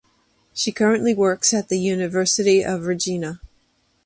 She 0.51 0.71
currently 0.71 1.13
works 1.13 1.53
at 1.53 1.69
the 1.69 1.77
University 1.77 2.65
of 2.65 2.87
Regina. 2.87 3.39